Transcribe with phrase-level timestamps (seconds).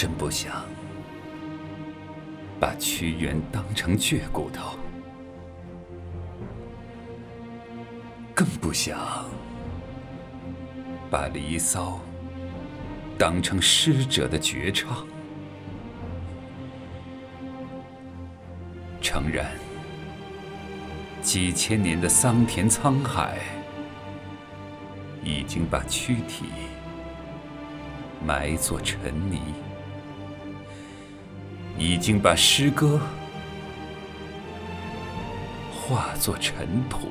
[0.00, 0.64] 真不想
[2.58, 4.78] 把屈原当成倔骨头，
[8.34, 8.98] 更不想
[11.10, 12.00] 把《离骚》
[13.18, 15.06] 当成诗者的绝唱。
[19.02, 19.52] 诚然，
[21.20, 23.36] 几千年的桑田沧海
[25.22, 26.46] 已经把躯体
[28.26, 28.98] 埋作尘
[29.30, 29.40] 泥，
[31.80, 33.00] 已经把诗歌
[35.72, 37.08] 化作尘土。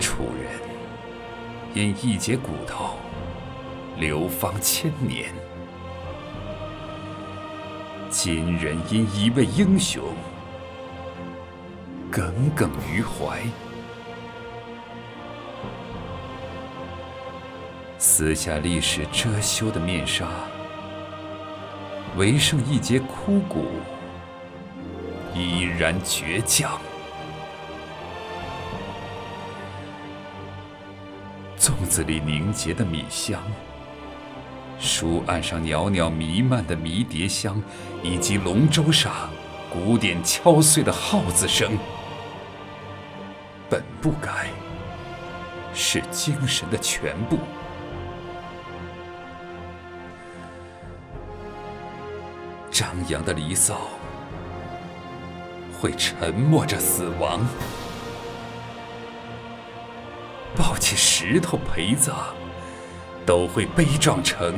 [0.00, 0.50] 楚人
[1.74, 2.96] 因一截骨头。
[3.98, 5.32] 流芳千年，
[8.10, 10.02] 今人因一位英雄
[12.10, 13.40] 耿耿于怀，
[17.98, 20.26] 撕下历史遮羞的面纱，
[22.16, 23.66] 唯剩一截枯骨，
[25.34, 26.78] 依然倔强。
[31.58, 33.40] 粽子里凝结的米香。
[34.78, 37.62] 书案上袅袅弥漫的迷迭香，
[38.02, 39.30] 以及龙舟上
[39.72, 41.78] 鼓点敲碎的号子声，
[43.70, 44.50] 本不该
[45.72, 47.38] 是精神的全部。
[53.08, 53.78] 扬的离骚
[55.80, 57.40] 会沉默着死亡，
[60.56, 62.14] 抱起石头陪葬。
[63.26, 64.54] 都会悲壮成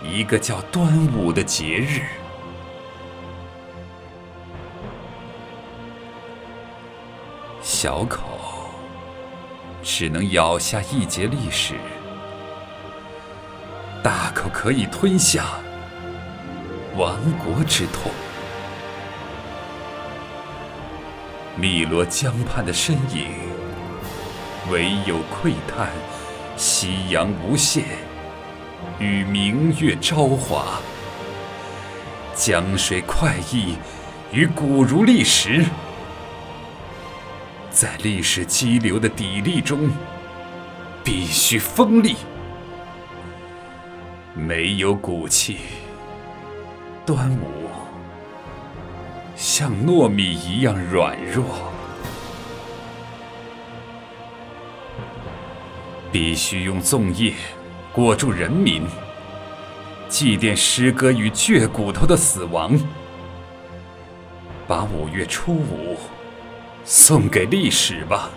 [0.00, 2.02] 一个叫端午的节日。
[7.60, 8.22] 小口
[9.82, 11.74] 只能咬下一节历史，
[14.04, 15.58] 大口可以吞下
[16.96, 18.12] 亡国之痛。
[21.58, 23.28] 汨罗江畔的身影，
[24.70, 25.88] 唯有喟叹。
[26.56, 27.82] 夕阳无限，
[29.00, 30.80] 与明月朝华。
[32.32, 33.74] 江水快意，
[34.30, 35.64] 与古如历史，
[37.70, 39.90] 在历史激流的砥砺中，
[41.02, 42.14] 必须锋利。
[44.32, 45.58] 没有骨气，
[47.06, 47.68] 端午
[49.36, 51.44] 像糯米一样软弱。
[56.10, 57.34] 必须用粽叶
[57.92, 58.86] 裹住人民，
[60.08, 62.78] 祭奠诗歌与倔骨头的死亡，
[64.66, 65.98] 把五月初五
[66.84, 68.30] 送给历史吧。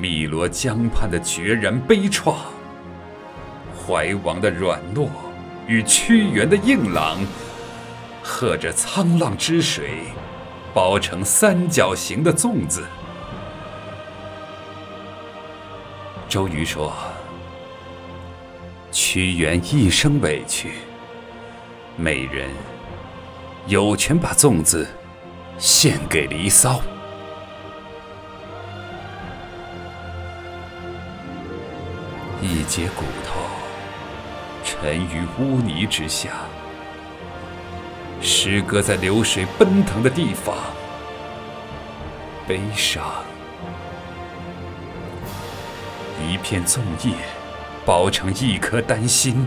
[0.00, 2.34] 汨罗江畔的决然悲怆，
[3.86, 5.08] 怀王的软糯
[5.72, 7.18] 与屈原的硬朗，
[8.22, 10.02] 和着沧浪之水，
[10.74, 12.84] 包成三角形的粽子。
[16.28, 16.92] 周瑜说
[18.92, 20.72] ：“屈原一生委屈，
[21.96, 22.50] 美人
[23.66, 24.86] 有权把粽子
[25.56, 26.82] 献给离骚。
[32.42, 33.41] 一截骨头
[34.82, 36.30] 沉于污泥之下，
[38.20, 40.56] 诗歌在流水奔腾的地方，
[42.48, 43.04] 悲伤。”
[46.28, 47.14] 一片粽叶，
[47.86, 49.46] 包成一颗丹心；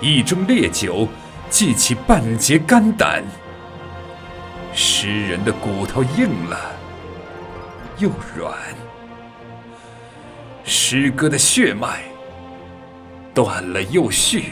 [0.00, 1.06] 一盅烈酒，
[1.48, 3.22] 祭起半截肝胆。
[4.74, 6.58] 诗人的骨头硬了
[7.98, 8.52] 又软，
[10.64, 12.02] 诗歌的血脉
[13.38, 14.46] 断了又续。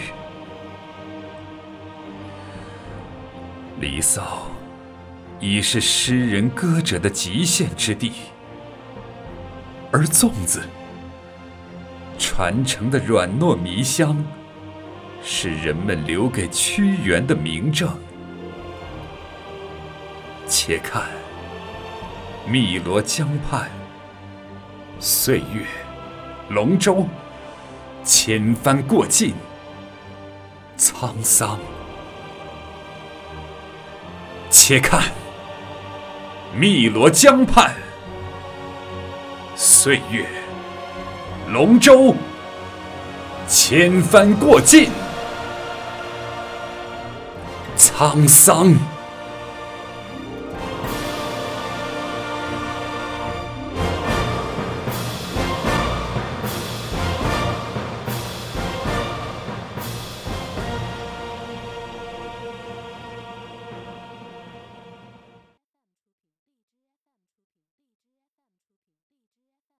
[3.81, 4.47] 离骚
[5.41, 8.12] 已是诗人歌者的极限之地，
[9.91, 10.62] 而粽子。
[12.17, 14.25] 传承的软糯迷香，
[15.21, 17.91] 是人们留给屈原的明证。
[20.47, 21.03] 且看
[22.47, 23.69] 汨罗江畔，
[25.00, 25.67] 岁月
[26.50, 27.05] 龙舟
[28.06, 29.35] 千帆过尽，
[30.79, 31.58] 沧桑。
[34.49, 35.03] 且看
[36.56, 37.75] 汨罗江畔，
[39.56, 40.25] 岁月。
[41.49, 42.14] 龙舟
[43.49, 44.88] 千帆过尽，
[47.76, 48.73] 沧桑。